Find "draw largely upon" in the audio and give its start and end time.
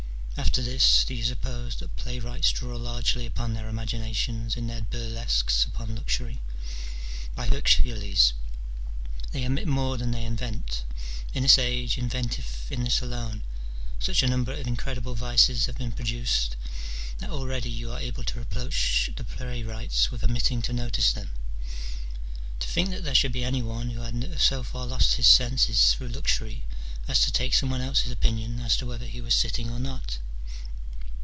2.51-3.53